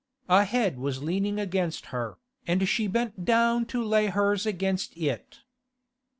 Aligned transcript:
A 0.29 0.45
head 0.45 0.79
was 0.79 1.03
leaning 1.03 1.39
against 1.39 1.85
her, 1.93 2.17
and 2.47 2.67
she 2.67 2.87
bent 2.87 3.23
down 3.23 3.67
to 3.67 3.83
lay 3.83 4.07
hers 4.07 4.47
against 4.47 4.97
it. 4.97 5.41